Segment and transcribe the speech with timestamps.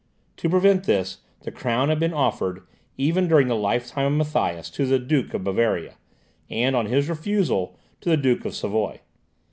[0.37, 2.63] To prevent this, the crown had been offered,
[2.97, 5.93] even during the lifetime of Matthias, to the Duke of Bavaria,
[6.49, 9.01] and on his refusal, to the Duke of Savoy.